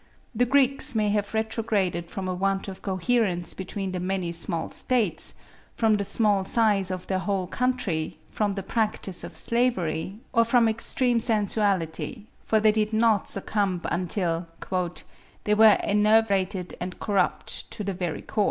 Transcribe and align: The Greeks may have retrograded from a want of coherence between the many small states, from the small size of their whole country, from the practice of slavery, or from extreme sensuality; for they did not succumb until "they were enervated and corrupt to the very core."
The 0.33 0.47
Greeks 0.47 0.95
may 0.95 1.09
have 1.09 1.35
retrograded 1.35 2.09
from 2.09 2.27
a 2.27 2.33
want 2.33 2.67
of 2.67 2.81
coherence 2.81 3.53
between 3.53 3.91
the 3.91 3.99
many 3.99 4.31
small 4.31 4.71
states, 4.71 5.35
from 5.75 5.97
the 5.97 6.03
small 6.03 6.43
size 6.43 6.89
of 6.89 7.05
their 7.05 7.19
whole 7.19 7.45
country, 7.45 8.17
from 8.31 8.53
the 8.53 8.63
practice 8.63 9.23
of 9.23 9.37
slavery, 9.37 10.15
or 10.33 10.43
from 10.43 10.67
extreme 10.67 11.19
sensuality; 11.19 12.23
for 12.43 12.59
they 12.59 12.71
did 12.71 12.93
not 12.93 13.29
succumb 13.29 13.79
until 13.91 14.47
"they 15.43 15.53
were 15.53 15.77
enervated 15.83 16.75
and 16.81 16.99
corrupt 16.99 17.69
to 17.69 17.83
the 17.83 17.93
very 17.93 18.23
core." 18.23 18.39